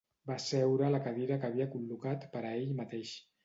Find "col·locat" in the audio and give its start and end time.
1.77-2.29